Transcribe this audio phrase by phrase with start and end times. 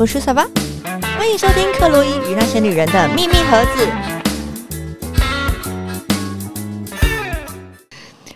[0.00, 0.48] 我是萨巴，
[1.18, 3.86] 欢迎收听克洛伊与那些女人的秘密盒子。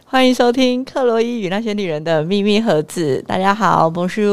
[0.05, 3.25] 欢迎收听克洛伊与那些女人的秘密盒子。
[3.27, 4.29] 大家好，我是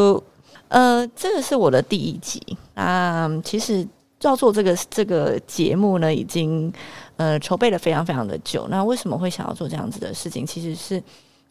[0.68, 2.42] 呃，这个是我的第一集。
[2.74, 3.88] 那其实
[4.24, 6.70] 要做这个这个节目呢，已经
[7.16, 8.68] 呃筹备了非常非常的久。
[8.70, 10.46] 那为什么会想要做这样子的事情？
[10.46, 11.02] 其实是。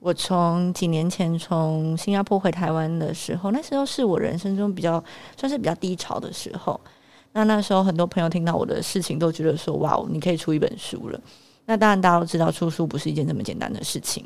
[0.00, 5.02] 我从几年前从新加坡回台湾的时候，那时候是我人生中比较
[5.38, 6.80] 算是比较低潮的时候。
[7.32, 11.20] 那那时候很多朋友听到我的事情，都觉得说：“哇，你可以出一本书了。”
[11.66, 14.24] 那当然大家都知道，出书不是一件这么简单的事情。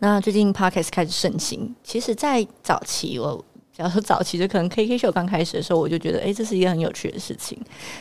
[0.00, 7.56] 那最近 Podcast 开始盛行，其实，在早期，我假如说早期就可能 KK 秀刚开始的时候，我就觉得，哎，这是一个很有趣的事情。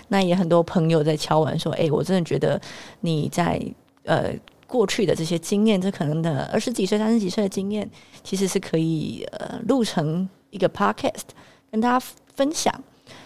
[0.07, 2.59] 那也很多朋友在敲完说：“哎，我真的觉得
[3.01, 3.61] 你在
[4.05, 4.34] 呃。”
[4.67, 7.89] 过去的这些经验，这可能的二十几岁、三十几岁的经验，
[8.23, 11.23] 其实是可以呃录成一个 podcast
[11.71, 12.73] 跟大家分享。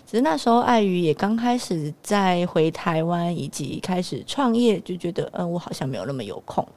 [0.05, 6.67] 只是那时候碍于也刚开始在回台湾以及开始创业，就觉得嗯，我好像没有那么有空。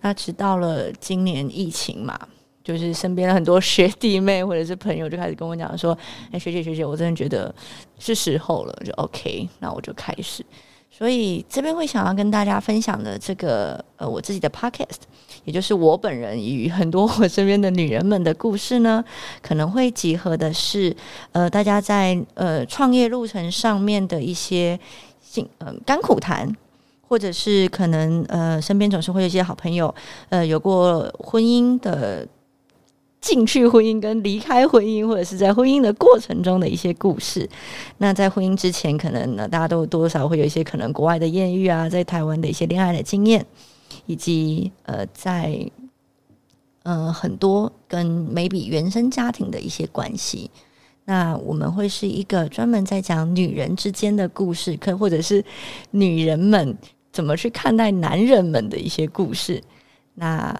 [0.00, 2.16] 那直到了今年疫情嘛，
[2.62, 5.96] 就是身边的很多学弟妹或者是朋友就开始跟我讲说
[6.30, 7.52] ：“哎，学姐学姐，我真的觉得
[7.98, 10.44] 是时候了。”就 OK，那我就开始。
[10.90, 14.96] 所以这边会想要跟大家分享的这个呃我自己的 podcast，
[15.44, 19.04] 也就是我本人与很多我身边的女人们的故事呢，
[19.40, 20.94] 可能会集合的是
[21.32, 24.78] 呃大家在呃创业路程上面的一些
[25.20, 26.52] 辛嗯甘苦谈，
[27.06, 29.94] 或者是可能呃身边总是会有一些好朋友
[30.30, 32.26] 呃有过婚姻的。
[33.28, 37.46] 进去婚姻跟离开婚姻，或者是在婚姻的过程中的一些故事。
[37.98, 43.44] 那在婚姻之前，可能呢，大家都多少会有一些可能国外的艳遇啊，在台湾的一些恋爱的经验，
[44.06, 45.70] 以及呃，在
[46.84, 50.50] 呃很多跟 maybe 原生家庭的一些关系。
[51.04, 55.44] 那我们会是一个专门在讲女人之间的故事，可或者是
[55.90, 56.74] 女人们
[57.12, 59.62] 怎么去看待男人们的一些故事。
[60.14, 60.58] 那。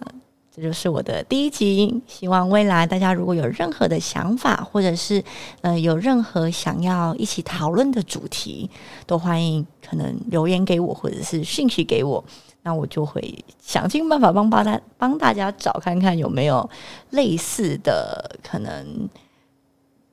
[0.59, 5.23] 这就是我的第一集，希望未来大家如果有任何的想法，或者是
[5.61, 8.69] 呃有任何想要一起讨论的主题，
[9.07, 12.25] 都欢迎可能留言给我，或者是讯息给我，
[12.63, 13.33] 那我就会
[13.63, 16.69] 想尽办法帮帮大帮大家找看看有没有
[17.11, 19.09] 类似的可能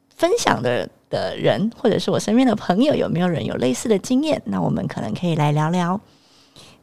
[0.09, 5.99] 分享的的人，或者是我身边的朋友有没有人有类似的经验，那我们可能可以来聊聊。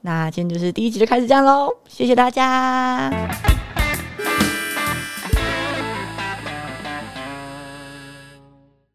[0.04, 3.10] 那今天就是第一集就开始这样喽，谢谢大家。